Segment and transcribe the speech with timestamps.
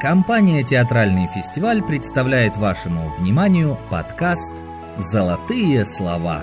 [0.00, 4.50] Компания «Театральный фестиваль» представляет вашему вниманию подкаст
[4.96, 6.42] «Золотые слова».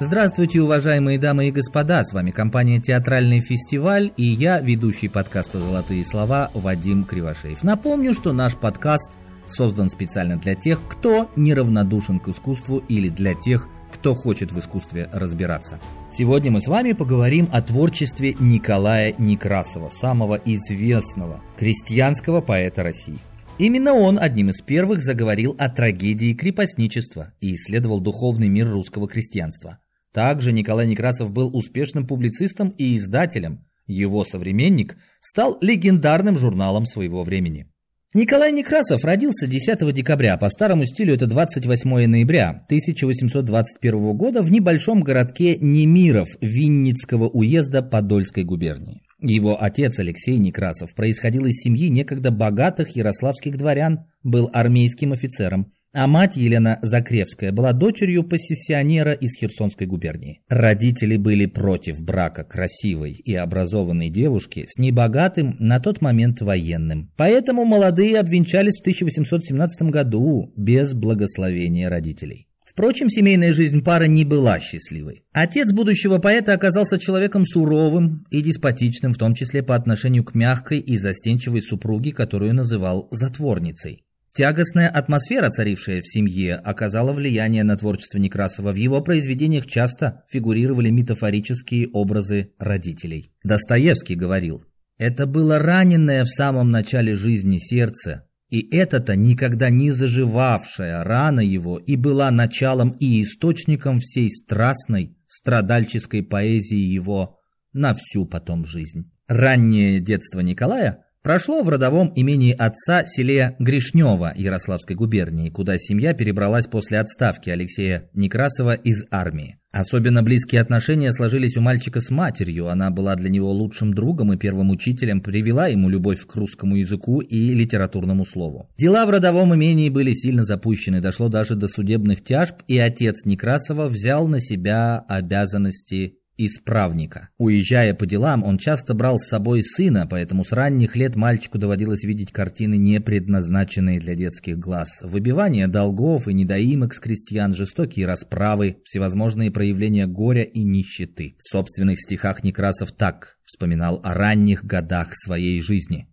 [0.00, 6.02] Здравствуйте, уважаемые дамы и господа, с вами компания «Театральный фестиваль» и я, ведущий подкаста «Золотые
[6.06, 7.64] слова» Вадим Кривошеев.
[7.64, 9.10] Напомню, что наш подкаст
[9.46, 15.08] создан специально для тех, кто неравнодушен к искусству или для тех, кто хочет в искусстве
[15.12, 15.78] разбираться.
[16.10, 23.20] Сегодня мы с вами поговорим о творчестве Николая Некрасова, самого известного крестьянского поэта России.
[23.58, 29.78] Именно он одним из первых заговорил о трагедии крепостничества и исследовал духовный мир русского крестьянства.
[30.12, 33.64] Также Николай Некрасов был успешным публицистом и издателем.
[33.86, 37.68] Его современник стал легендарным журналом своего времени.
[38.16, 45.00] Николай Некрасов родился 10 декабря, по старому стилю это 28 ноября 1821 года в небольшом
[45.00, 49.02] городке Немиров Винницкого уезда Подольской губернии.
[49.20, 56.06] Его отец Алексей Некрасов происходил из семьи некогда богатых ярославских дворян, был армейским офицером, а
[56.06, 60.42] мать Елена Закревская была дочерью пассионера из Херсонской губернии.
[60.48, 67.12] Родители были против брака красивой и образованной девушки с небогатым на тот момент военным.
[67.16, 72.48] Поэтому молодые обвенчались в 1817 году без благословения родителей.
[72.74, 75.22] Впрочем, семейная жизнь пары не была счастливой.
[75.32, 80.80] Отец будущего поэта оказался человеком суровым и деспотичным, в том числе по отношению к мягкой
[80.80, 84.03] и застенчивой супруге, которую называл затворницей.
[84.34, 88.72] Тягостная атмосфера, царившая в семье, оказала влияние на творчество Некрасова.
[88.72, 93.30] В его произведениях часто фигурировали метафорические образы родителей.
[93.44, 94.64] Достоевский говорил,
[94.98, 101.78] «Это было раненное в самом начале жизни сердце, и это-то никогда не заживавшая рана его
[101.78, 107.38] и была началом и источником всей страстной, страдальческой поэзии его
[107.72, 109.12] на всю потом жизнь».
[109.28, 116.66] Раннее детство Николая Прошло в родовом имении отца селе Гришнево Ярославской губернии, куда семья перебралась
[116.66, 119.56] после отставки Алексея Некрасова из армии.
[119.72, 124.36] Особенно близкие отношения сложились у мальчика с матерью, она была для него лучшим другом и
[124.36, 128.68] первым учителем, привела ему любовь к русскому языку и литературному слову.
[128.76, 133.86] Дела в родовом имении были сильно запущены, дошло даже до судебных тяжб, и отец Некрасова
[133.86, 137.28] взял на себя обязанности исправника.
[137.38, 142.04] Уезжая по делам, он часто брал с собой сына, поэтому с ранних лет мальчику доводилось
[142.04, 145.00] видеть картины, не предназначенные для детских глаз.
[145.02, 151.36] Выбивание долгов и недоимок с крестьян, жестокие расправы, всевозможные проявления горя и нищеты.
[151.38, 156.08] В собственных стихах Некрасов так вспоминал о ранних годах своей жизни.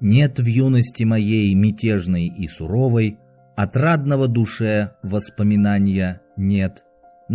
[0.00, 3.18] «Нет в юности моей мятежной и суровой,
[3.56, 6.84] отрадного душе воспоминания нет»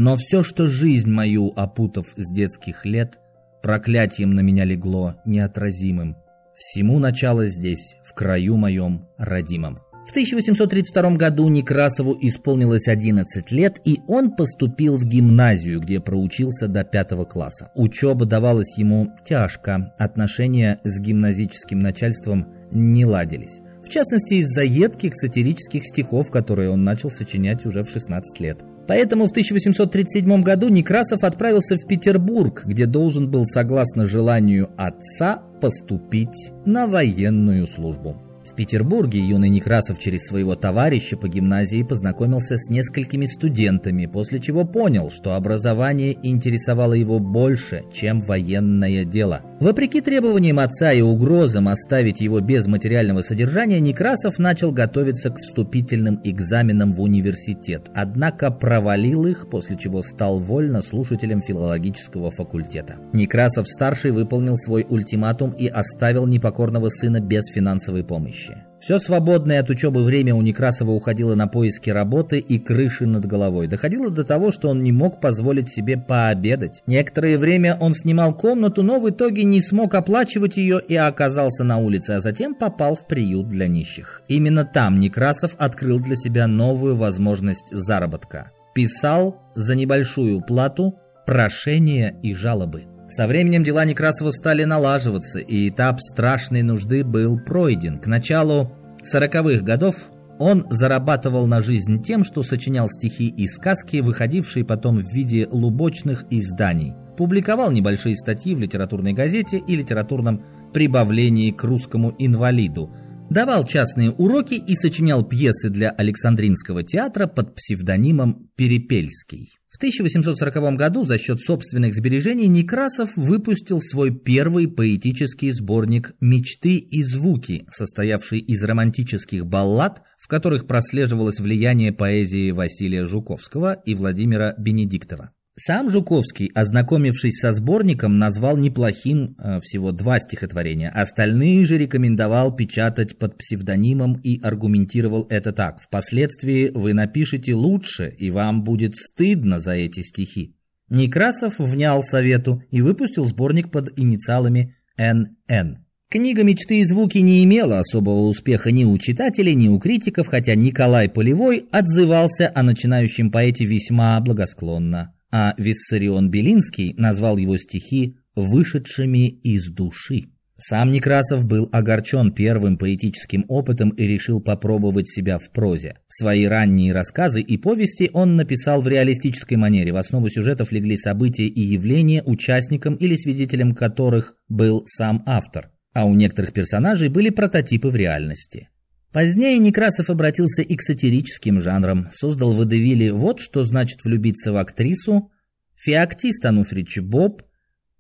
[0.02, 3.20] Но все, что жизнь мою опутав с детских лет,
[3.62, 6.16] проклятием на меня легло неотразимым.
[6.56, 9.76] Всему начало здесь, в краю моем родимом.
[10.08, 16.86] В 1832 году Некрасову исполнилось 11 лет, и он поступил в гимназию, где проучился до
[16.86, 17.70] пятого класса.
[17.76, 23.60] Учеба давалась ему тяжко, отношения с гимназическим начальством не ладились.
[23.84, 28.64] В частности, из-за едких сатирических стихов, которые он начал сочинять уже в 16 лет.
[28.90, 36.52] Поэтому в 1837 году Некрасов отправился в Петербург, где должен был, согласно желанию отца, поступить
[36.66, 38.29] на военную службу.
[38.60, 45.10] Петербурге юный Некрасов через своего товарища по гимназии познакомился с несколькими студентами, после чего понял,
[45.10, 49.44] что образование интересовало его больше, чем военное дело.
[49.62, 56.20] Вопреки требованиям отца и угрозам оставить его без материального содержания, Некрасов начал готовиться к вступительным
[56.26, 62.98] экзаменам в университет, однако провалил их, после чего стал вольно слушателем филологического факультета.
[63.14, 68.49] Некрасов-старший выполнил свой ультиматум и оставил непокорного сына без финансовой помощи.
[68.80, 73.68] Все свободное от учебы время у Некрасова уходило на поиски работы и крыши над головой.
[73.68, 76.82] Доходило до того, что он не мог позволить себе пообедать.
[76.88, 81.78] Некоторое время он снимал комнату, но в итоге не смог оплачивать ее и оказался на
[81.78, 84.24] улице, а затем попал в приют для нищих.
[84.30, 88.52] Именно там Некрасов открыл для себя новую возможность заработка.
[88.74, 90.96] Писал за небольшую плату
[91.26, 92.86] прошения и жалобы.
[93.12, 97.98] Со временем дела Некрасова стали налаживаться, и этап страшной нужды был пройден.
[97.98, 98.72] К началу
[99.04, 99.96] сороковых годов
[100.40, 106.26] он зарабатывал на жизнь тем, что сочинял стихи и сказки, выходившие потом в виде лубочных
[106.30, 106.94] изданий.
[107.18, 112.90] Публиковал небольшие статьи в литературной газете и литературном прибавлении к русскому инвалиду.
[113.30, 119.60] давал частные уроки и сочинял пьесы для Александринского театра под псевдонимом Перепельский.
[119.80, 127.02] В 1840 году за счет собственных сбережений Некрасов выпустил свой первый поэтический сборник «Мечты и
[127.02, 135.32] звуки», состоявший из романтических баллад, в которых прослеживалось влияние поэзии Василия Жуковского и Владимира Бенедиктова.
[135.62, 140.90] Сам Жуковский, ознакомившись со сборником, назвал неплохим э, всего два стихотворения.
[140.90, 145.82] Остальные же рекомендовал печатать под псевдонимом и аргументировал это так.
[145.82, 150.56] Впоследствии вы напишете лучше, и вам будет стыдно за эти стихи.
[150.88, 155.80] Некрасов внял совету и выпустил сборник под инициалами «НН».
[156.10, 160.56] Книга «Мечты и звуки» не имела особого успеха ни у читателей, ни у критиков, хотя
[160.56, 169.28] Николай Полевой отзывался о начинающем поэте весьма благосклонно а Виссарион Белинский назвал его стихи «вышедшими
[169.28, 170.30] из души».
[170.62, 175.96] Сам Некрасов был огорчен первым поэтическим опытом и решил попробовать себя в прозе.
[176.10, 179.94] Свои ранние рассказы и повести он написал в реалистической манере.
[179.94, 185.72] В основу сюжетов легли события и явления, участником или свидетелем которых был сам автор.
[185.94, 188.68] А у некоторых персонажей были прототипы в реальности.
[189.12, 194.58] Позднее Некрасов обратился и к сатирическим жанрам, создал в Эдевиле «Вот что значит влюбиться в
[194.58, 195.32] актрису»,
[195.76, 197.42] «Феоктист Ануфрич Боб»,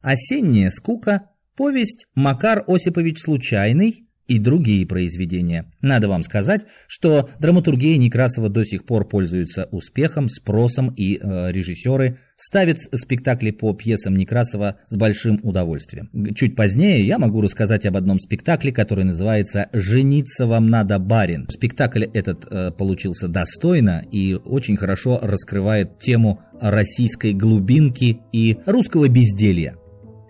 [0.02, 5.66] «Осенняя скука», повесть «Макар Осипович Случайный», и другие произведения.
[5.82, 12.20] Надо вам сказать, что драматургия Некрасова до сих пор пользуется успехом, спросом, и э, режиссеры
[12.38, 16.10] ставят спектакли по пьесам Некрасова с большим удовольствием.
[16.36, 21.48] Чуть позднее я могу рассказать об одном спектакле, который называется «Жениться вам надо, барин».
[21.50, 29.76] Спектакль этот э, получился достойно и очень хорошо раскрывает тему российской глубинки и русского безделья.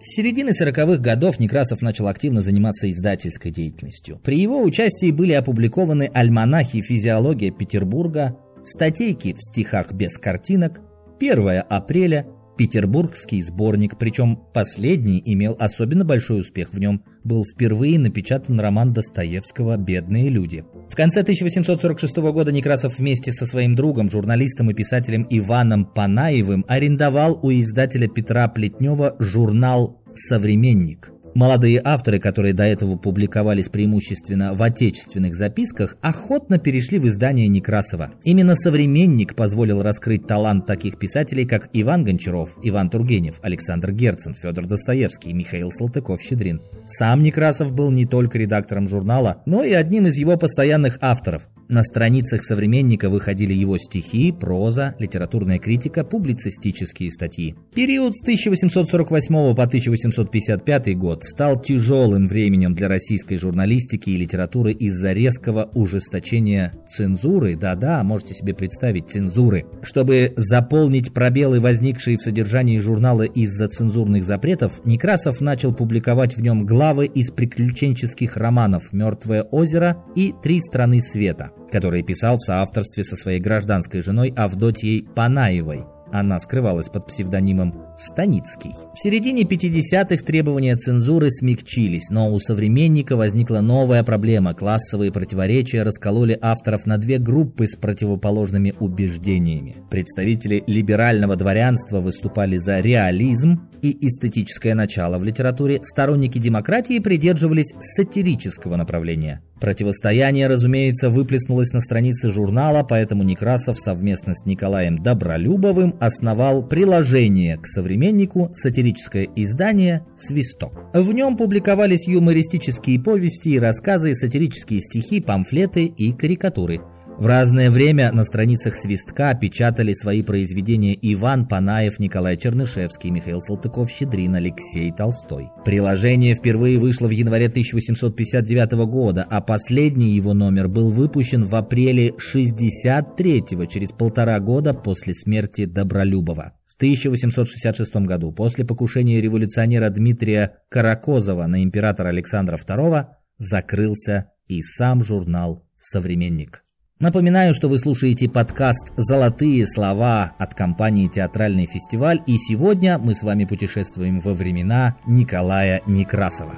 [0.01, 4.17] С середины 40-х годов Некрасов начал активно заниматься издательской деятельностью.
[4.23, 10.79] При его участии были опубликованы альманахи «Физиология Петербурга», статейки в стихах без картинок,
[11.19, 12.27] 1 апреля,
[12.59, 16.73] петербургский сборник, причем последний имел особенно большой успех.
[16.73, 20.65] В нем был впервые напечатан роман Достоевского «Бедные люди».
[20.89, 27.39] В конце 1846 года Некрасов вместе со своим другом, журналистом и писателем Иваном Панаевым арендовал
[27.41, 31.13] у издателя Петра Плетнева журнал «Современник».
[31.35, 38.11] Молодые авторы, которые до этого публиковались преимущественно в отечественных записках, охотно перешли в издание Некрасова.
[38.23, 44.65] Именно «Современник» позволил раскрыть талант таких писателей, как Иван Гончаров, Иван Тургенев, Александр Герцен, Федор
[44.65, 46.61] Достоевский, Михаил Салтыков-Щедрин.
[46.85, 51.47] Сам Некрасов был не только редактором журнала, но и одним из его постоянных авторов.
[51.71, 57.53] На страницах «Современника» выходили его стихи, проза, литературная критика, публицистические статьи.
[57.75, 65.13] Период с 1848 по 1855 год стал тяжелым временем для российской журналистики и литературы из-за
[65.13, 69.67] резкого ужесточения цензуры, да-да, можете себе представить, цензуры.
[69.83, 76.65] Чтобы заполнить пробелы, возникшие в содержании журнала из-за цензурных запретов, Некрасов начал публиковать в нем
[76.65, 83.15] главы из приключенческих романов «Мертвое озеро» и «Три страны света» который писал в соавторстве со
[83.15, 85.85] своей гражданской женой Авдотьей Панаевой.
[86.11, 88.73] Она скрывалась под псевдонимом Станицкий.
[88.95, 94.53] В середине 50-х требования цензуры смягчились, но у современника возникла новая проблема.
[94.53, 99.75] Классовые противоречия раскололи авторов на две группы с противоположными убеждениями.
[99.91, 108.75] Представители либерального дворянства выступали за реализм и эстетическое начало в литературе, сторонники демократии придерживались сатирического
[108.75, 109.41] направления.
[109.59, 117.67] Противостояние, разумеется, выплеснулось на странице журнала, поэтому Некрасов совместно с Николаем Добролюбовым основал приложение к
[117.67, 120.85] современнику сатирическое издание «Свисток».
[120.93, 126.79] В нем публиковались юмористические повести и рассказы, сатирические стихи, памфлеты и карикатуры.
[127.19, 134.35] В разное время на страницах «Свистка» печатали свои произведения Иван Панаев, Николай Чернышевский, Михаил Салтыков-Щедрин,
[134.35, 135.49] Алексей Толстой.
[135.65, 142.11] Приложение впервые вышло в январе 1859 года, а последний его номер был выпущен в апреле
[142.11, 146.53] 63-го, через полтора года после смерти Добролюбова.
[146.79, 153.07] 1866 году, после покушения революционера Дмитрия Каракозова на императора Александра II,
[153.37, 156.63] закрылся и сам журнал «Современник».
[157.01, 163.23] Напоминаю, что вы слушаете подкаст «Золотые слова» от компании «Театральный фестиваль», и сегодня мы с
[163.23, 166.55] вами путешествуем во времена Николая Некрасова.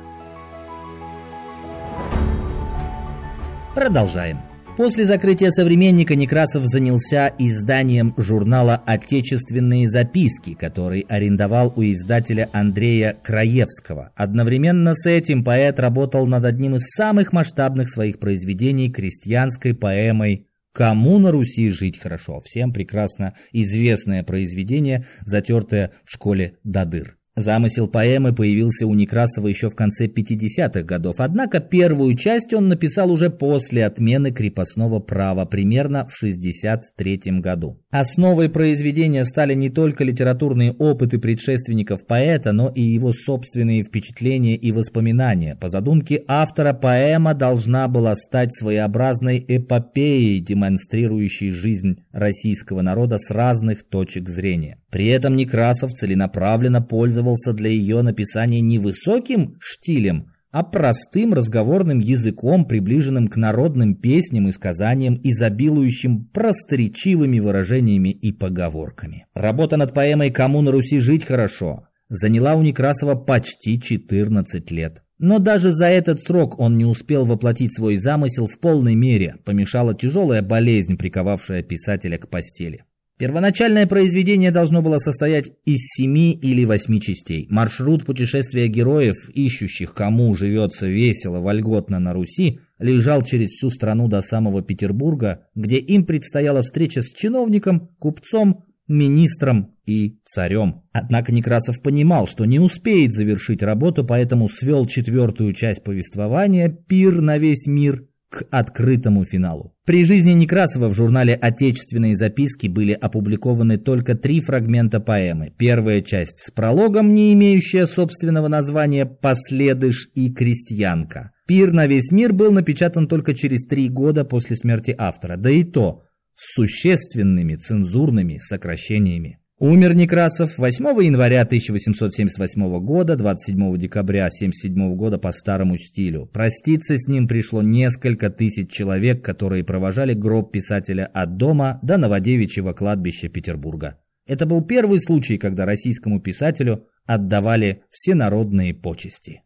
[3.75, 4.39] Продолжаем.
[4.81, 14.11] После закрытия «Современника» Некрасов занялся изданием журнала «Отечественные записки», который арендовал у издателя Андрея Краевского.
[14.15, 21.19] Одновременно с этим поэт работал над одним из самых масштабных своих произведений– крестьянской поэмой «Кому
[21.19, 27.20] на Руси жить хорошо?» Всем прекрасно известное произведение, затертое в школе Дадыр.
[27.41, 33.11] Замысел поэмы появился у Некрасова еще в конце 50-х годов, однако первую часть он написал
[33.11, 37.79] уже после отмены крепостного права, примерно в 63 году.
[37.91, 44.71] Основой произведения стали не только литературные опыты предшественников поэта, но и его собственные впечатления и
[44.71, 45.55] воспоминания.
[45.55, 53.83] По задумке автора поэма должна была стать своеобразной эпопеей, демонстрирующей жизнь российского народа с разных
[53.83, 54.80] точек зрения.
[54.91, 62.65] При этом Некрасов целенаправленно пользовался для ее написания не высоким штилем, а простым разговорным языком,
[62.65, 69.27] приближенным к народным песням и сказаниям, изобилующим просторечивыми выражениями и поговорками.
[69.33, 75.01] Работа над поэмой «Кому на Руси жить хорошо» заняла у Некрасова почти 14 лет.
[75.17, 79.93] Но даже за этот срок он не успел воплотить свой замысел в полной мере, помешала
[79.93, 82.83] тяжелая болезнь, приковавшая писателя к постели.
[83.21, 87.45] Первоначальное произведение должно было состоять из семи или восьми частей.
[87.51, 94.23] Маршрут путешествия героев, ищущих кому живется весело, вольготно на Руси, лежал через всю страну до
[94.23, 100.81] самого Петербурга, где им предстояла встреча с чиновником, купцом, министром и царем.
[100.91, 107.37] Однако Некрасов понимал, что не успеет завершить работу, поэтому свел четвертую часть повествования «Пир на
[107.37, 109.75] весь мир» к открытому финалу.
[109.91, 115.51] При жизни Некрасова в журнале «Отечественные записки» были опубликованы только три фрагмента поэмы.
[115.57, 121.31] Первая часть с прологом, не имеющая собственного названия «Последыш и крестьянка».
[121.45, 125.65] «Пир на весь мир» был напечатан только через три года после смерти автора, да и
[125.65, 126.03] то
[126.35, 129.40] с существенными цензурными сокращениями.
[129.63, 136.25] Умер Некрасов 8 января 1878 года, 27 декабря 1977 года по старому стилю.
[136.25, 142.73] Проститься с ним пришло несколько тысяч человек, которые провожали гроб писателя от дома до Новодевичьего
[142.73, 143.99] кладбища Петербурга.
[144.25, 149.43] Это был первый случай, когда российскому писателю отдавали всенародные почести.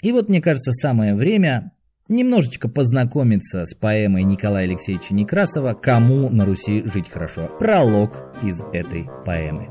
[0.00, 1.72] И вот, мне кажется, самое время
[2.08, 7.50] немножечко познакомиться с поэмой Николая Алексеевича Некрасова «Кому на Руси жить хорошо».
[7.58, 9.68] Пролог из этой поэмы.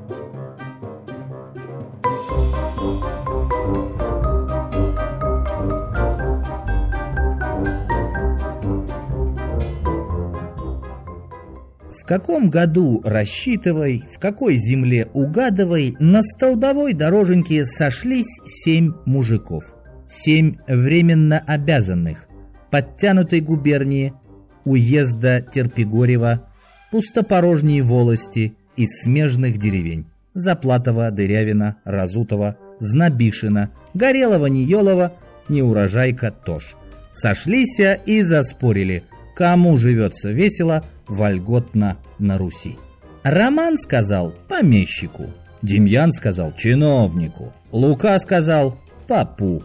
[11.92, 19.76] В каком году рассчитывай, в какой земле угадывай, на столбовой дороженьке сошлись семь мужиков
[20.08, 22.25] семь временно обязанных
[22.76, 24.14] подтянутой губернии,
[24.66, 26.46] уезда Терпигорева,
[26.92, 35.14] пустопорожней волости из смежных деревень Заплатова, Дырявина, Разутова, Знобишина, Горелого, Ниелова,
[35.48, 36.76] Неурожайка Тош.
[37.14, 39.04] Сошлися и заспорили,
[39.38, 42.76] кому живется весело, вольготно на Руси.
[43.24, 45.28] Роман сказал помещику,
[45.62, 48.78] Демьян сказал чиновнику, Лука сказал
[49.08, 49.64] папу.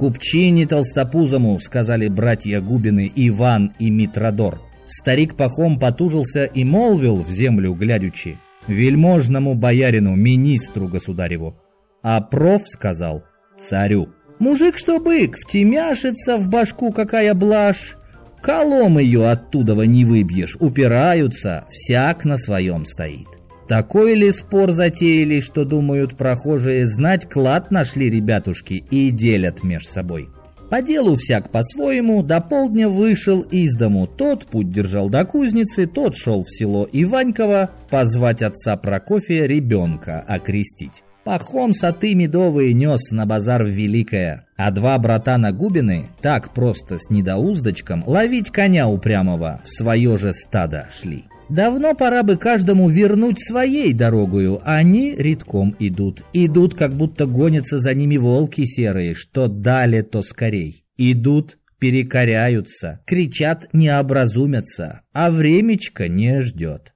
[0.00, 4.58] «Купчине толстопузому»,— сказали братья Губины Иван и Митродор.
[4.86, 11.54] Старик Пахом потужился и молвил в землю глядячи, «Вельможному боярину, министру государеву».
[12.02, 13.24] А проф сказал
[13.60, 14.08] «Царю».
[14.38, 17.98] «Мужик, что бык, втемяшится в башку какая блажь,
[18.42, 23.39] колом ее оттуда не выбьешь, упираются, всяк на своем стоит».
[23.70, 30.28] Такой ли спор затеяли, что думают прохожие знать, клад нашли ребятушки и делят меж собой.
[30.70, 34.08] По делу всяк по-своему, до полдня вышел из дому.
[34.08, 41.04] Тот путь держал до кузницы, тот шел в село Иваньково позвать отца Прокофия ребенка окрестить.
[41.22, 46.98] Пахом саты медовые нес на базар в Великое, а два брата на Губины так просто
[46.98, 51.29] с недоуздочком ловить коня упрямого в свое же стадо шли.
[51.50, 56.22] Давно пора бы каждому вернуть своей дорогою, они редком идут.
[56.32, 60.84] Идут, как будто гонятся за ними волки серые, что дали, то скорей.
[60.96, 66.92] Идут, перекоряются, кричат, не образумятся, а времечко не ждет.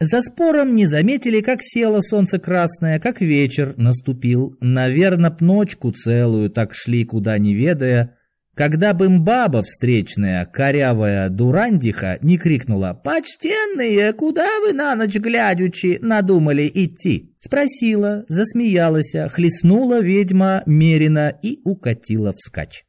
[0.00, 4.56] За спором не заметили, как село солнце красное, как вечер наступил.
[4.60, 8.16] Наверно, ночку целую так шли, куда не ведая,
[8.58, 16.68] когда бы баба встречная, корявая дурандиха, не крикнула «Почтенные, куда вы на ночь глядячи надумали
[16.74, 22.84] идти?» Спросила, засмеялась, хлестнула ведьма мерина и укатила вскачь.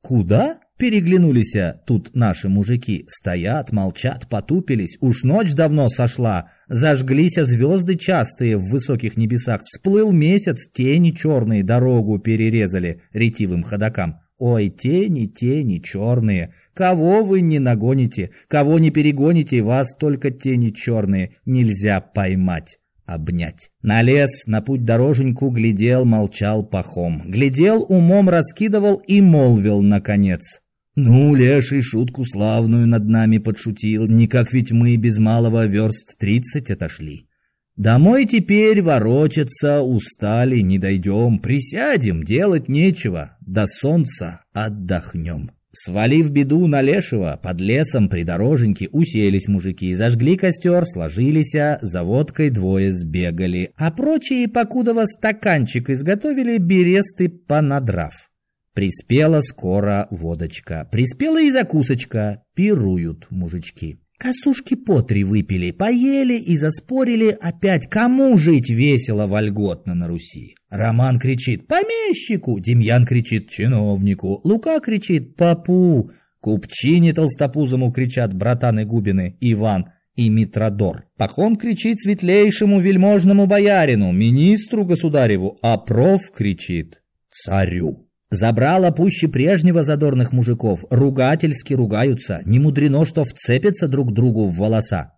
[0.00, 3.06] «Куда?» Переглянулись тут наши мужики.
[3.08, 4.96] Стоят, молчат, потупились.
[5.00, 6.50] Уж ночь давно сошла.
[6.66, 9.62] Зажглись звезды частые в высоких небесах.
[9.64, 14.23] Всплыл месяц, тени черные дорогу перерезали ретивым ходокам.
[14.46, 21.30] Ой, тени, тени черные, кого вы не нагоните, кого не перегоните, вас только тени черные
[21.46, 23.70] нельзя поймать обнять.
[23.80, 27.22] На лес, на путь дороженьку глядел, молчал пахом.
[27.24, 30.60] Глядел, умом раскидывал и молвил, наконец.
[30.94, 37.28] «Ну, леший шутку славную над нами подшутил, никак ведь мы без малого верст тридцать отошли.
[37.76, 45.50] Домой теперь ворочаться, устали, не дойдем, присядем, делать нечего, до солнца отдохнем».
[45.76, 52.04] Свалив беду на лешего, под лесом при дороженьке уселись мужики, зажгли костер, сложились, а за
[52.04, 58.12] водкой двое сбегали, а прочие, покудова стаканчик изготовили, бересты понадрав.
[58.72, 63.98] Приспела скоро водочка, приспела и закусочка, пируют мужички.
[64.24, 70.54] Косушки по три выпили, поели и заспорили опять, кому жить весело вольготно на Руси.
[70.70, 79.90] Роман кричит «Помещику!», Демьян кричит «Чиновнику!», Лука кричит «Попу!», Купчине толстопузому кричат братаны Губины, Иван
[80.16, 81.04] и Митродор.
[81.18, 88.08] Пахон кричит светлейшему вельможному боярину, министру государеву, а проф кричит царю.
[88.30, 95.12] Забрала пуще прежнего задорных мужиков, ругательски ругаются, не мудрено, что вцепятся друг другу в волоса.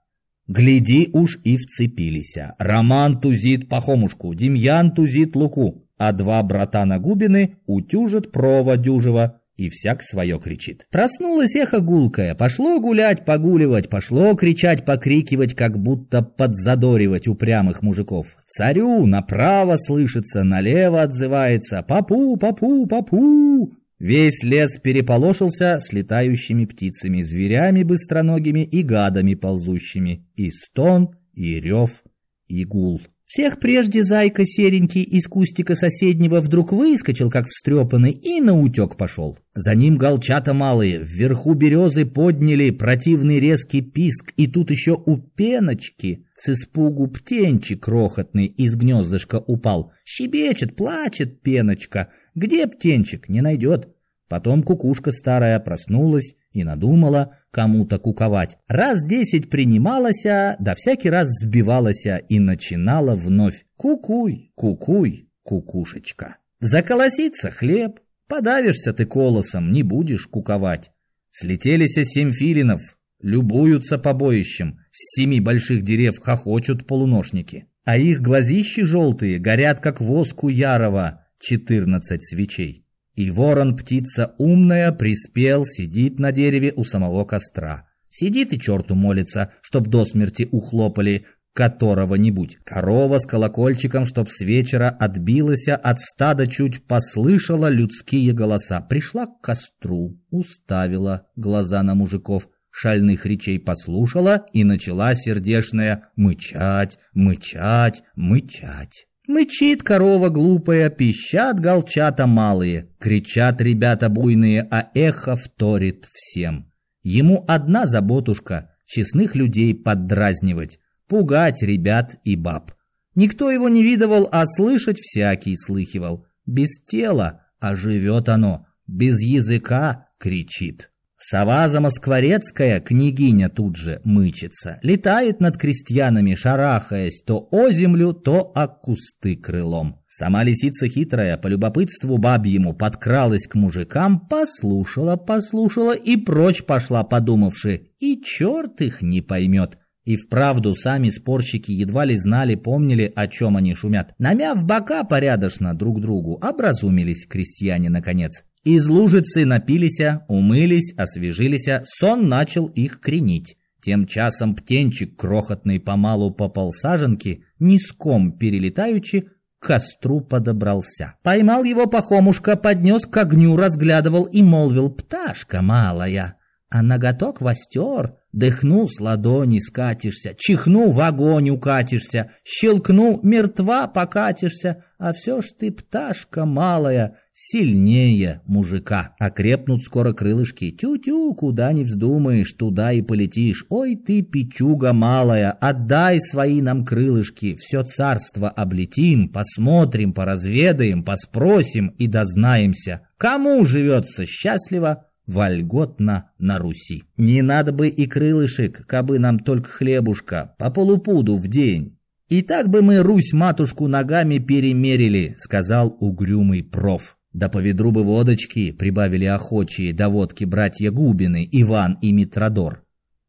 [0.49, 2.37] Гляди уж и вцепились.
[2.59, 10.03] Роман тузит Пахомушку, Демьян тузит Луку, а два брата Нагубины утюжат Прова Дюжева, и всяк
[10.03, 10.87] свое кричит.
[10.91, 18.37] Проснулась эхо гулкое, пошло гулять, погуливать, пошло кричать, покрикивать, как будто подзадоривать упрямых мужиков.
[18.57, 27.83] Царю направо слышится, налево отзывается «Папу, папу, папу!» Весь лес переполошился с летающими птицами, зверями
[27.83, 32.03] быстроногими и гадами ползущими, и стон, и рев,
[32.49, 33.03] и гул.
[33.27, 39.37] Всех прежде зайка серенький из кустика соседнего вдруг выскочил, как встрепанный, и наутек пошел.
[39.53, 46.25] За ним голчата малые, вверху березы подняли противный резкий писк, и тут еще у пеночки
[46.37, 49.93] с испугу птенчик крохотный из гнездышка упал.
[50.05, 52.11] Щебечет, плачет пеночка.
[52.37, 53.29] Где птенчик?
[53.29, 53.89] Не найдет.
[54.29, 58.57] Потом кукушка старая проснулась и надумала кому-то куковать.
[58.67, 63.67] Раз десять принималася, да всякий раз сбивалася и начинала вновь.
[63.77, 66.39] Кукуй, кукуй, кукушечка.
[66.61, 70.93] Заколосится хлеб, подавишься ты колосом, не будешь куковать.
[71.31, 72.81] Слетелися семь филинов,
[73.21, 80.49] любуются побоищем, с семи больших дерев хохочут полуношники, а их глазищи желтые горят, как воску
[80.49, 82.86] ярова, четырнадцать свечей.
[83.17, 87.89] И ворон-птица умная приспел, сидит на дереве у самого костра.
[88.11, 91.25] Сидит и черту молится, чтоб до смерти ухлопали
[91.55, 92.59] которого-нибудь.
[92.65, 98.83] Корова с колокольчиком, чтоб с вечера отбилась от стада, чуть послышала людские голоса.
[98.83, 108.03] Пришла к костру, уставила глаза на мужиков, шальных речей послушала и начала сердешная мычать, мычать,
[108.15, 109.06] мычать.
[109.27, 116.73] Мычит корова глупая, пищат голчата малые, кричат ребята буйные, а эхо вторит всем.
[117.03, 122.73] Ему одна заботушка— честных людей поддразнивать, пугать ребят и баб.
[123.17, 126.27] Никто его не видывал, а слышать всякий слыхивал.
[126.45, 130.91] Без тела, а живет оно, без языка кричит.
[131.19, 138.69] Сова замоскворецкая, княгиня тут же мычится, летает над крестьянами, шарахаясь то о землю, то о
[138.69, 140.03] кусты крылом.
[140.09, 147.89] Сама лисица хитрая, по любопытству бабьему, подкралась к мужикам, послушала, послушала и прочь пошла, подумавши,
[147.99, 149.79] и черт их не поймет.
[150.05, 154.15] И вправду сами спорщики едва ли знали, помнили, о чем они шумят.
[154.19, 158.45] Намяв бока порядочно друг другу, образумились крестьяне наконец.
[158.67, 163.57] Из лужицы напилися, умылись, освежилися, сон начал их кренить.
[163.81, 169.29] Тем часом птенчик крохотный помалу попал саженки, низком перелетаючи,
[169.61, 171.15] к костру подобрался.
[171.23, 176.35] Поймал его пахомушка, поднес к огню, разглядывал и молвил «Пташка малая,
[176.69, 185.15] а ноготок востер, Дыхну с ладони скатишься, чихну в огонь укатишься, щелкну мертва покатишься, а
[185.15, 189.15] все ж ты пташка малая, сильнее мужика.
[189.19, 193.65] Окрепнут скоро крылышки, тю-тю, куда не вздумаешь, туда и полетишь.
[193.71, 202.07] Ой ты, печуга малая, отдай свои нам крылышки, все царство облетим, посмотрим, поразведаем, поспросим и
[202.07, 207.05] дознаемся, кому живется счастливо, вольготно на Руси.
[207.17, 211.99] Не надо бы и крылышек, кабы нам только хлебушка, по полупуду в день.
[212.29, 217.17] И так бы мы Русь-матушку ногами перемерили, сказал угрюмый проф.
[217.33, 222.83] Да по ведру бы водочки, прибавили охочие до водки братья Губины, Иван и Митродор.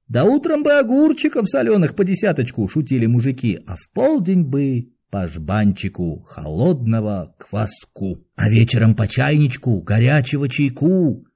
[0.07, 6.21] Да утром бы огурчиков соленых по десяточку, шутили мужики, а в полдень бы по жбанчику
[6.23, 11.26] холодного кваску, а вечером по чайничку горячего чайку.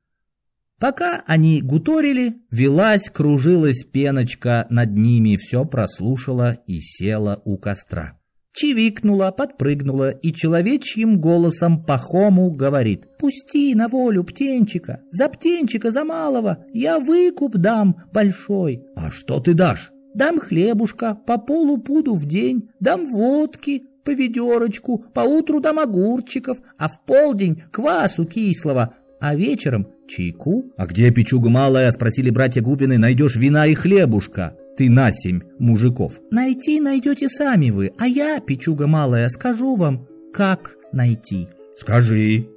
[0.81, 8.17] Пока они гуторили, велась, кружилась пеночка над ними, все прослушала и села у костра.
[8.51, 16.65] Чивикнула, подпрыгнула и человечьим голосом пахому говорит «Пусти на волю птенчика, за птенчика, за малого,
[16.73, 18.83] я выкуп дам большой».
[18.95, 25.05] «А что ты дашь?» «Дам хлебушка, по полу пуду в день, дам водки, по ведерочку,
[25.13, 30.71] поутру дам огурчиков, а в полдень квасу кислого, а вечером чайку.
[30.77, 34.55] А где печуга малая, спросили братья Гупины, найдешь вина и хлебушка?
[34.77, 36.19] Ты на семь мужиков.
[36.31, 41.47] Найти найдете сами вы, а я, печуга малая, скажу вам, как найти.
[41.77, 42.47] Скажи.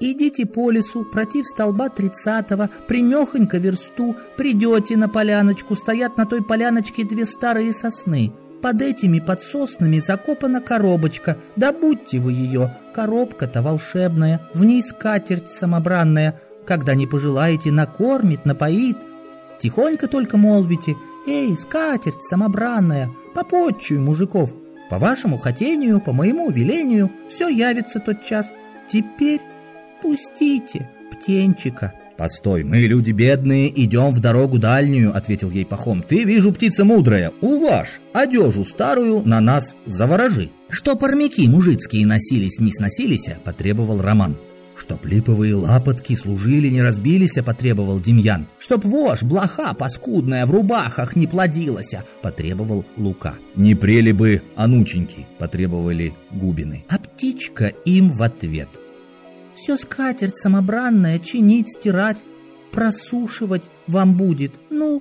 [0.00, 7.04] Идите по лесу, против столба тридцатого, примехонько версту, придете на поляночку, стоят на той поляночке
[7.04, 8.32] две старые сосны.
[8.62, 11.36] Под этими подсоснами закопана коробочка.
[11.56, 12.76] Добудьте вы ее.
[12.94, 16.40] Коробка-то волшебная, в ней скатерть самобранная.
[16.66, 18.96] Когда не пожелаете, накормит, напоит.
[19.58, 20.96] Тихонько только молвите
[21.26, 24.52] «Эй, скатерть самобранная, попотчуй мужиков».
[24.90, 28.52] По вашему хотению, по моему велению, все явится тот час.
[28.88, 29.40] Теперь
[30.02, 31.94] пустите птенчика».
[32.18, 36.02] «Постой, мы люди бедные, идем в дорогу дальнюю»,— ответил ей Пахом.
[36.02, 40.50] «Ты, вижу, птица мудрая, уваж, одежу старую на нас заворожи».
[40.68, 44.36] «Что пармяки мужицкие носились, не сносились»,— потребовал Роман.
[44.82, 48.48] «Чтоб липовые лапотки служили, не разбились»,— потребовал Демьян.
[48.58, 53.34] «Чтоб вошь, блоха паскудная, в рубахах не плодилась»,— потребовал Лука.
[53.54, 56.84] «Не прели бы, анученьки»,— потребовали Губины.
[56.88, 58.68] А птичка им в ответ.
[59.54, 62.24] Все скатерть самобранная чинить, стирать,
[62.72, 64.52] просушивать вам будет.
[64.68, 65.00] Ну,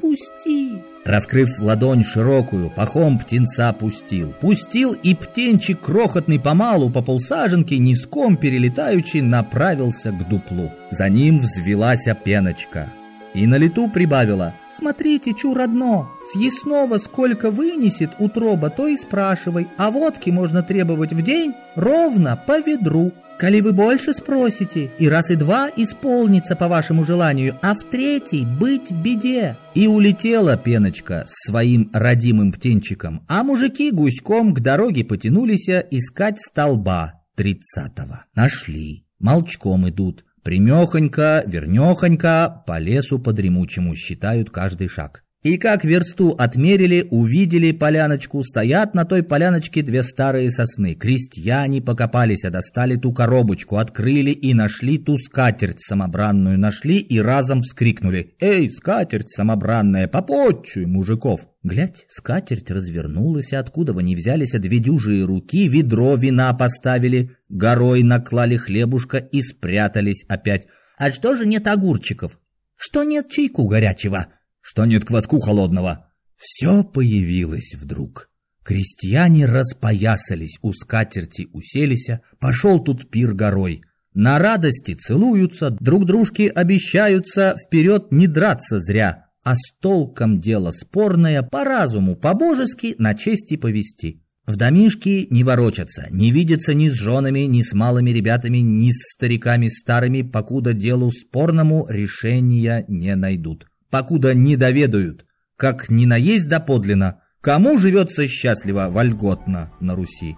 [0.00, 0.72] пусти.
[1.04, 4.34] Раскрыв ладонь широкую, пахом птенца пустил.
[4.40, 10.70] Пустил, и птенчик крохотный помалу по полсаженке, низком перелетаючи, направился к дуплу.
[10.90, 12.92] За ним взвелась пеночка.
[13.38, 19.92] И на лету прибавила «Смотрите, чур одно, съестного сколько вынесет утроба, то и спрашивай, а
[19.92, 23.12] водки можно требовать в день ровно по ведру».
[23.38, 28.44] Коли вы больше спросите, и раз и два исполнится по вашему желанию, а в третий
[28.44, 29.56] быть беде.
[29.76, 37.22] И улетела пеночка с своим родимым птенчиком, а мужики гуськом к дороге потянулись искать столба
[37.36, 38.24] тридцатого.
[38.34, 45.22] Нашли, молчком идут, примехонько, вернехонько, по лесу по дремучему считают каждый шаг.
[45.44, 50.96] И как версту отмерили, увидели поляночку, стоят на той поляночке две старые сосны.
[50.96, 57.62] Крестьяне покопались, а достали ту коробочку, открыли и нашли ту скатерть самобранную, нашли и разом
[57.62, 58.34] вскрикнули.
[58.40, 65.68] «Эй, скатерть самобранная, попотчуй мужиков!» Глядь, скатерть развернулась, откуда бы ни взялись две дюжие руки,
[65.68, 70.66] ведро вина поставили, горой наклали хлебушка и спрятались опять.
[70.96, 72.40] «А что же нет огурчиков?
[72.76, 74.26] Что нет чайку горячего?»
[74.60, 76.06] Что нет кваску холодного.
[76.36, 78.30] Все появилось вдруг.
[78.62, 83.82] Крестьяне распоясались, у скатерти уселися, пошел тут пир горой.
[84.12, 91.42] На радости целуются, друг дружке обещаются вперед не драться зря, а с толком дело спорное,
[91.42, 94.22] по разуму, по-божески, на чести повести.
[94.46, 99.14] В домишке не ворочатся, не видятся ни с женами, ни с малыми ребятами, ни с
[99.14, 107.22] стариками старыми, покуда делу спорному решения не найдут покуда не доведают, как не наесть доподлинно,
[107.40, 110.36] кому живется счастливо, вольготно на Руси.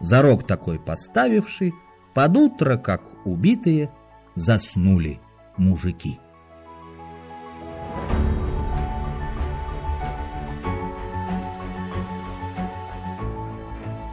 [0.00, 1.72] Зарок такой поставивший,
[2.14, 3.90] под утро, как убитые,
[4.34, 5.20] заснули
[5.56, 6.18] мужики.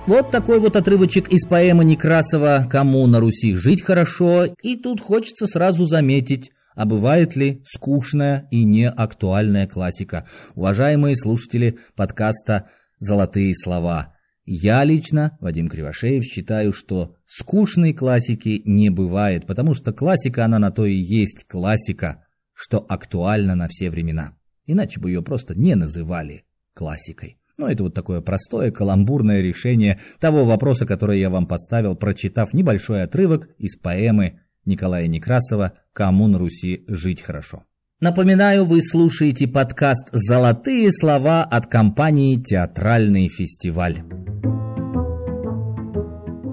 [0.08, 5.48] Вот такой вот отрывочек из поэмы Некрасова «Кому на Руси жить хорошо» и тут хочется
[5.48, 10.28] сразу заметить, а бывает ли скучная и неактуальная классика?
[10.54, 14.14] Уважаемые слушатели подкаста «Золотые слова»,
[14.46, 20.72] я лично, Вадим Кривошеев, считаю, что скучной классики не бывает, потому что классика, она на
[20.72, 24.38] то и есть классика, что актуальна на все времена.
[24.66, 27.40] Иначе бы ее просто не называли классикой.
[27.58, 33.02] Но это вот такое простое каламбурное решение того вопроса, который я вам поставил, прочитав небольшой
[33.02, 37.64] отрывок из поэмы Николая Некрасова «Кому на Руси жить хорошо».
[38.00, 44.04] Напоминаю, вы слушаете подкаст «Золотые слова» от компании «Театральный фестиваль».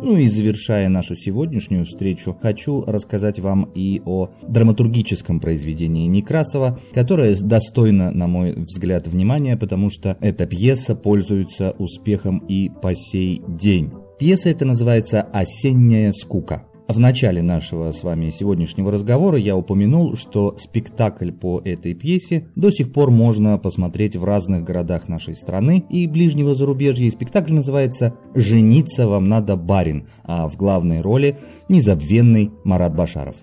[0.05, 7.35] Ну и завершая нашу сегодняшнюю встречу, хочу рассказать вам и о драматургическом произведении Некрасова, которое
[7.37, 13.93] достойно, на мой взгляд, внимания, потому что эта пьеса пользуется успехом и по сей день.
[14.19, 16.67] Пьеса эта называется «Осенняя скука».
[16.87, 22.71] В начале нашего с вами сегодняшнего разговора я упомянул, что спектакль по этой пьесе до
[22.71, 27.11] сих пор можно посмотреть в разных городах нашей страны и ближнего зарубежья.
[27.11, 31.39] Спектакль называется «Жениться вам надо, барин», а в главной роли
[31.71, 33.37] незабвенный Марат Башаров.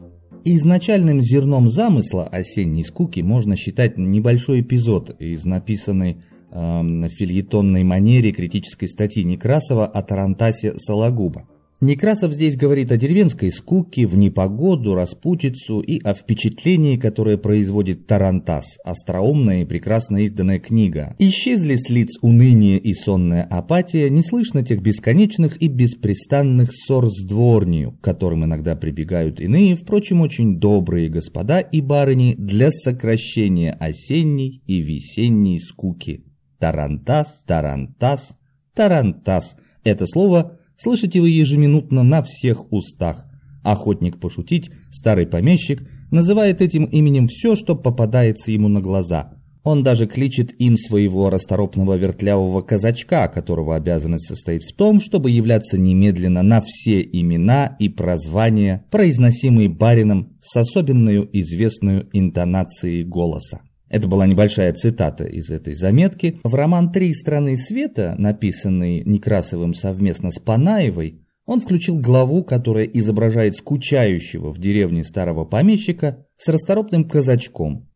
[0.46, 6.18] Изначальным зерном замысла «Осенней скуки» можно считать небольшой эпизод из написанной
[6.52, 11.48] э, в фильетонной манере критической статьи Некрасова о Тарантасе Сологуба.
[11.84, 18.78] Некрасов здесь говорит о деревенской скуке, в непогоду, распутицу и о впечатлении, которое производит Тарантас,
[18.84, 21.16] остроумная и прекрасно изданная книга.
[21.18, 27.26] Исчезли с лиц уныние и сонная апатия, не слышно тех бесконечных и беспрестанных ссор с
[27.26, 34.62] дворнью, к которым иногда прибегают иные, впрочем, очень добрые господа и барыни для сокращения осенней
[34.68, 36.26] и весенней скуки.
[36.60, 38.38] Тарантас, Тарантас,
[38.76, 39.58] Тарантас.
[39.84, 43.28] Это слово– Слышите вы ежеминутно на всех устах.
[43.64, 49.34] Охотник пошутить, старый помещик, называет этим именем все, что попадается ему на глаза.
[49.64, 55.78] Он даже кличет им своего расторопного вертлявого казачка, которого обязанность состоит в том, чтобы являться
[55.78, 63.62] немедленно на все имена и прозвания, произносимые барином с особенной известной интонацией голоса.
[63.92, 66.40] Это была небольшая цитата из этой заметки.
[66.46, 73.58] В роман «Три страны света», написанный Некрасовым совместно с Панаевой, он включил главу, которая изображает
[73.58, 77.90] скучающего в деревне старого помещика с расторопным казачком.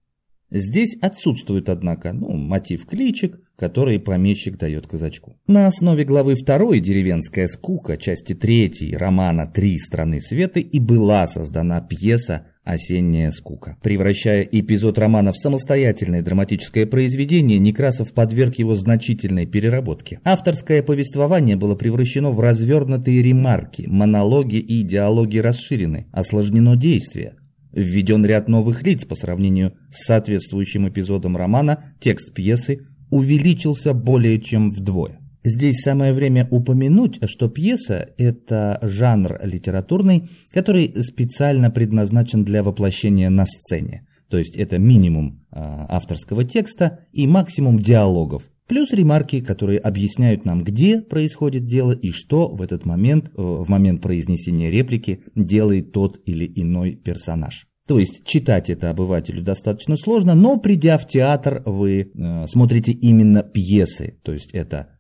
[0.52, 5.40] Здесь отсутствует, однако, ну, мотив кличек, который помещик дает казачку.
[5.48, 11.80] На основе главы 2 «Деревенская скука» части 3 романа «Три страны света» и была создана
[11.80, 13.78] пьеса «Осенняя скука».
[13.82, 20.20] Превращая эпизод романа в самостоятельное драматическое произведение, Некрасов подверг его значительной переработке.
[20.24, 27.36] Авторское повествование было превращено в развернутые ремарки, монологи и диалоги расширены, осложнено действие.
[27.72, 32.80] Введен ряд новых лиц по сравнению с соответствующим эпизодом романа, текст пьесы
[33.12, 35.20] увеличился более чем вдвое.
[35.48, 43.46] Здесь самое время упомянуть, что пьеса– это жанр литературный, который специально предназначен для воплощения на
[43.46, 44.08] сцене.
[44.28, 48.42] То есть это минимум а, авторского текста и максимум диалогов.
[48.68, 53.70] Плюс ремарки, которые объясняют нам, где происходит дело и что в этот момент, э, в
[53.70, 57.68] момент произнесения реплики, делает тот или иной персонаж.
[57.88, 63.44] То есть читать это обывателю достаточно сложно, но придя в театр, вы э, смотрите именно
[63.44, 64.18] пьесы.
[64.24, 64.95] То есть это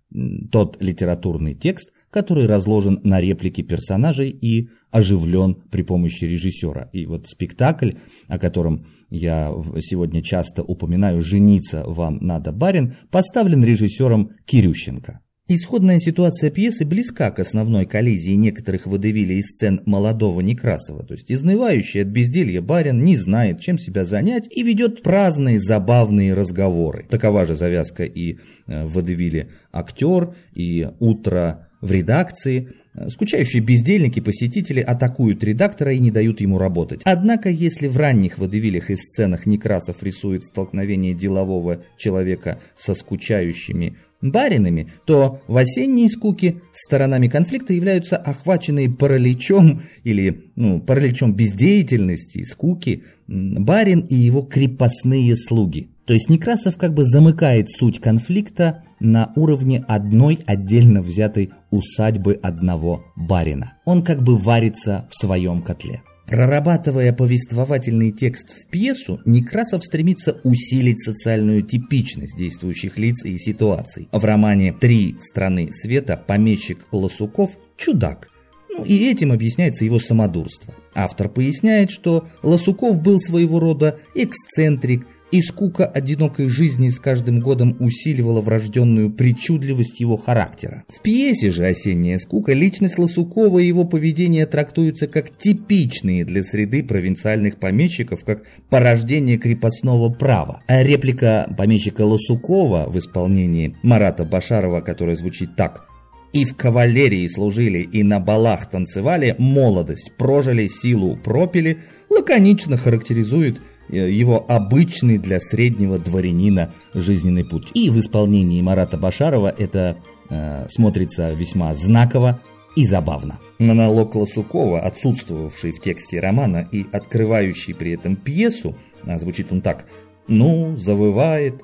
[0.51, 6.89] тот литературный текст, который разложен на реплики персонажей и оживлен при помощи режиссера.
[6.93, 7.91] И вот спектакль,
[8.27, 9.51] о котором я
[9.81, 15.21] сегодня часто упоминаю «Жениться вам надо, барин», поставлен режиссером Кирющенко.
[15.47, 21.31] Исходная ситуация пьесы близка к основной коллизии некоторых водевилей и сцен молодого Некрасова, то есть
[21.31, 27.05] изнывающий от безделья барин не знает, чем себя занять и ведет праздные забавные разговоры.
[27.11, 32.69] Такова же завязка и э, в водевиле «Актер», и «Утро в редакции»,
[33.09, 37.01] Скучающие бездельники, посетители атакуют редактора и не дают ему работать.
[37.03, 44.89] Однако, если в ранних водевилях и сценах Некрасов рисует столкновение делового человека со скучающими баринами,
[45.05, 54.01] то в осенней скуке сторонами конфликта являются охваченные параличом или ну, параличом бездеятельности, скуки, барин
[54.01, 55.89] и его крепостные слуги.
[56.05, 63.03] То есть Некрасов как бы замыкает суть конфликта на уровне одной отдельно взятой усадьбы одного
[63.15, 63.73] барина.
[63.85, 66.03] Он как бы варится в своем котле.
[66.27, 74.09] Прорабатывая повествовательный текст в пьесу, Некрасов стремится усилить социальную типичность действующих лиц и ситуаций.
[74.11, 78.29] В романе «Три страны света» помещик Лосуков– чудак.
[78.75, 80.73] Ну и этим объясняется его самодурство.
[80.95, 87.75] Автор поясняет, что Лосуков был своего рода эксцентрик, и скука одинокой жизни с каждым годом
[87.79, 90.83] усиливала врожденную причудливость его характера.
[90.87, 96.83] В пьесе же «Осенняя скука» личность Лосукова и его поведение трактуются как типичные для среды
[96.83, 100.61] провинциальных помещиков, как порождение крепостного права.
[100.67, 105.87] А реплика помещика Лосукова в исполнении Марата Башарова, которая звучит так
[106.33, 114.45] И в кавалерии служили, и на балах танцевали, молодость прожили, силу пропили, лаконично характеризует его
[114.47, 117.69] обычный для среднего дворянина жизненный путь.
[117.73, 119.97] И в исполнении Марата Башарова это
[120.29, 122.41] э, смотрится весьма знаково
[122.75, 123.39] и забавно.
[123.59, 129.85] Монолог Лосукова, отсутствовавший в тексте романа и открывающий при этом пьесу, а звучит он так
[130.27, 131.61] «Ну, завывает,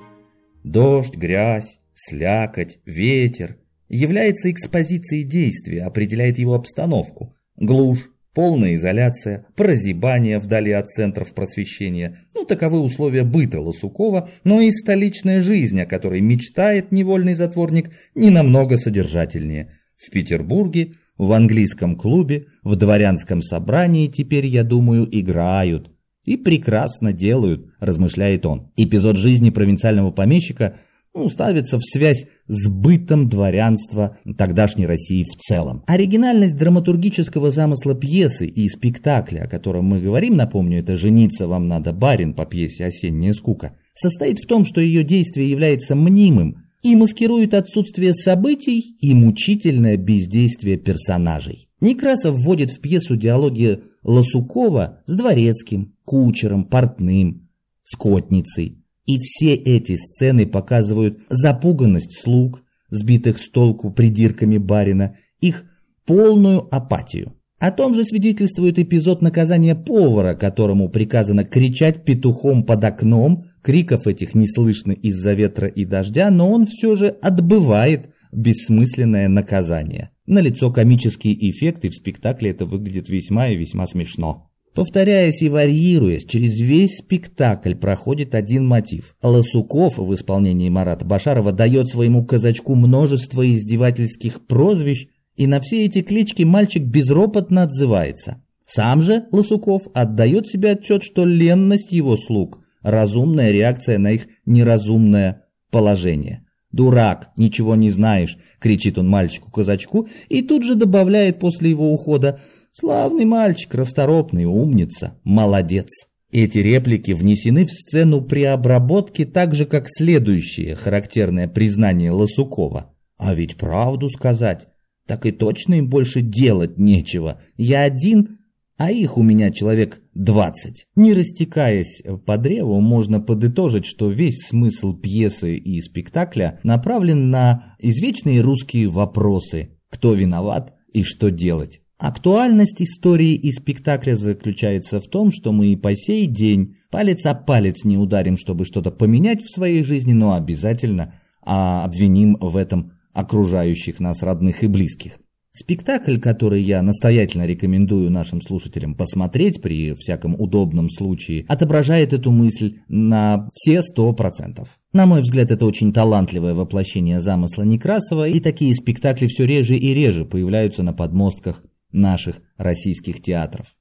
[0.62, 3.56] дождь, грязь, слякоть, ветер»,
[3.88, 7.36] является экспозицией действия, определяет его обстановку.
[7.56, 12.16] Глушь, полная изоляция, прозябание вдали от центров просвещения.
[12.34, 18.30] Ну, таковы условия быта Лосукова, но и столичная жизнь, о которой мечтает невольный затворник, не
[18.30, 19.72] намного содержательнее.
[19.96, 25.90] В Петербурге в английском клубе, в дворянском собрании теперь, я думаю, играют.
[26.24, 28.72] И прекрасно делают, размышляет он.
[28.76, 30.78] Эпизод жизни провинциального помещика
[31.14, 35.84] ну, ставится в связь с бытом дворянства тогдашней России в целом.
[35.86, 41.92] Оригинальность драматургического замысла пьесы и спектакля, о котором мы говорим, напомню, это «Жениться вам надо,
[41.92, 47.54] барин» по пьесе «Осенняя скука», состоит в том, что ее действие является мнимым, и маскирует
[47.54, 51.68] отсутствие событий и мучительное бездействие персонажей.
[51.80, 57.48] Некрасов вводит в пьесу диалоги Лосукова с дворецким, кучером, портным,
[57.84, 58.81] скотницей.
[59.06, 65.64] И все эти сцены показывают запуганность слуг, сбитых с толку придирками барина, их
[66.06, 67.34] полную апатию.
[67.58, 74.34] О том же свидетельствует эпизод наказания повара, которому приказано кричать петухом под окном, криков этих
[74.34, 80.10] не слышно из-за ветра и дождя, но он все же отбывает бессмысленное наказание.
[80.26, 84.50] На лицо комические эффекты в спектакле это выглядит весьма и весьма смешно.
[84.74, 89.14] Повторяясь и варьируясь, через весь спектакль проходит один мотив.
[89.22, 96.00] Лосуков в исполнении Марата Башарова дает своему казачку множество издевательских прозвищ, и на все эти
[96.00, 98.42] клички мальчик безропотно отзывается.
[98.66, 105.44] Сам же Лосуков отдает себе отчет, что ленность его слуг– разумная реакция на их неразумное
[105.70, 106.46] положение.
[106.70, 112.40] «Дурак, ничего не знаешь!»– кричит он мальчику-казачку и тут же добавляет после его ухода
[112.74, 115.88] «Славный мальчик, расторопный, умница, молодец!»
[116.30, 122.94] Эти реплики внесены в сцену при обработке так же, как следующее характерное признание Лосукова.
[123.18, 124.68] А ведь правду сказать,
[125.06, 127.42] так и точно им больше делать нечего.
[127.58, 128.38] Я один,
[128.78, 130.86] а их у меня человек двадцать.
[130.96, 138.40] Не растекаясь по древу, можно подытожить, что весь смысл пьесы и спектакля направлен на извечные
[138.40, 141.82] русские вопросы «Кто виноват?» и «Что делать?».
[142.02, 147.34] Актуальность истории и спектакля заключается в том, что мы и по сей день палец о
[147.34, 152.94] палец не ударим, чтобы что-то поменять в своей жизни, но обязательно а обвиним в этом
[153.12, 155.20] окружающих нас родных и близких.
[155.54, 162.80] Спектакль, который я настоятельно рекомендую нашим слушателям посмотреть при всяком удобном случае, отображает эту мысль
[162.88, 164.80] на все сто процентов.
[164.92, 169.94] На мой взгляд, это очень талантливое воплощение замысла Некрасова, и такие спектакли все реже и
[169.94, 171.62] реже появляются на подмостках
[171.92, 173.74] наших российских театров.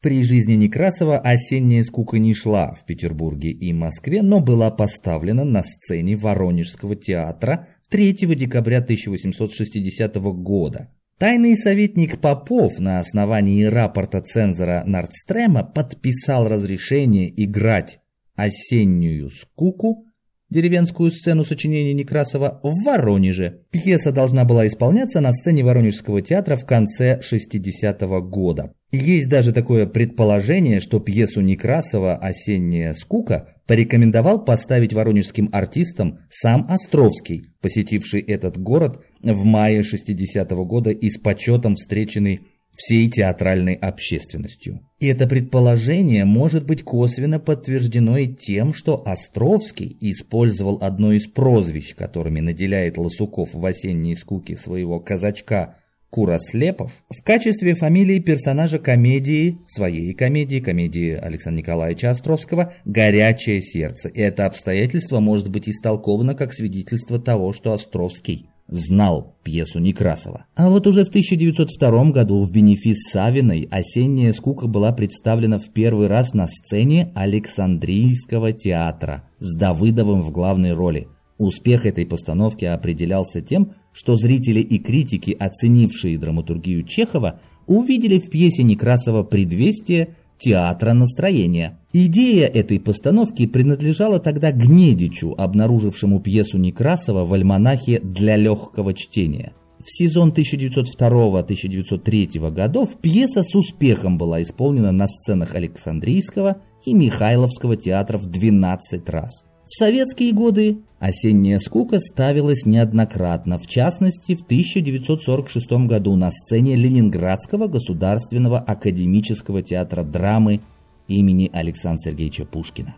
[0.00, 5.62] При жизни Некрасова осенняя скука не шла в Петербурге и Москве, но была поставлена на
[5.62, 10.88] сцене Воронежского театра 3 декабря 1860 года.
[11.18, 18.00] Тайный советник Попов на основании рапорта цензора Нордстрема подписал разрешение играть
[18.36, 20.06] осеннюю скуку
[20.50, 23.60] деревенскую сцену сочинения Некрасова в Воронеже.
[23.70, 28.72] Пьеса должна была исполняться на сцене Воронежского театра в конце 60-го года.
[28.92, 37.52] Есть даже такое предположение, что пьесу Некрасова «Осенняя скука» порекомендовал поставить воронежским артистам сам Островский,
[37.60, 42.48] посетивший этот город в мае 60-го года и с почетом встреченный
[42.80, 44.80] всей театральной общественностью.
[44.98, 51.94] И это предположение может быть косвенно подтверждено и тем, что Островский использовал одно из прозвищ,
[51.94, 55.76] которыми наделяет Лосуков в осенней скуке своего казачка
[56.08, 64.08] Курослепов в качестве фамилии персонажа комедии, своей комедии, комедии Александра Николаевича Островского «Горячее сердце».
[64.08, 70.46] И это обстоятельство может быть истолковано как свидетельство того, что Островский знал пьесу Некрасова.
[70.54, 76.06] А вот уже в 1902 году в бенефис Савиной «Осенняя скука» была представлена в первый
[76.06, 81.08] раз на сцене Александрийского театра с Давыдовым в главной роли.
[81.38, 88.62] Успех этой постановки определялся тем, что зрители и критики, оценившие драматургию Чехова, увидели в пьесе
[88.62, 91.78] Некрасова предвестие театра настроения.
[91.92, 99.52] Идея этой постановки принадлежала тогда Гнедичу, обнаружившему пьесу Некрасова в альманахе «Для легкого чтения».
[99.84, 108.26] В сезон 1902-1903 годов пьеса с успехом была исполнена на сценах Александрийского и Михайловского театров
[108.26, 109.46] 12 раз.
[109.64, 117.68] В советские годы «Осенняя скука» ставилась неоднократно, в частности в 1946 году на сцене Ленинградского
[117.68, 120.60] государственного академического театра драмы
[121.08, 122.96] имени Александра Сергеевича Пушкина.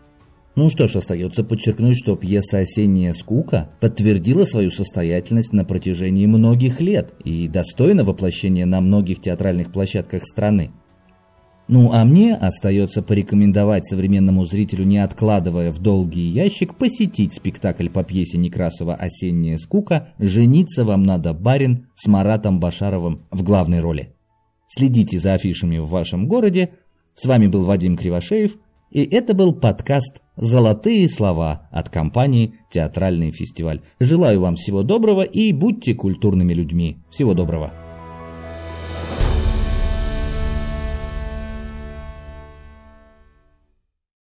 [0.55, 6.81] Ну что ж, остается подчеркнуть, что пьеса «Осенняя скука» подтвердила свою состоятельность на протяжении многих
[6.81, 10.71] лет и достойна воплощения на многих театральных площадках страны.
[11.73, 18.03] Ну а мне остается порекомендовать современному зрителю, не откладывая в долгий ящик, посетить спектакль по
[18.03, 24.13] пьесе Некрасова «Осенняя скука» «Жениться вам надо, барин» с Маратом Башаровым в главной роли.
[24.67, 26.69] Следите за афишами в вашем городе.
[27.15, 28.55] С вами был Вадим Кривошеев,
[28.91, 33.81] и это был подкаст «Золотые слова» от компании «Театральный фестиваль».
[33.99, 36.97] Желаю вам всего доброго и будьте культурными людьми.
[37.09, 37.73] Всего доброго.